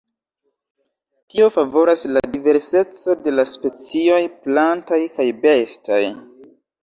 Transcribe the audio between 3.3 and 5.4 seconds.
la specioj plantaj kaj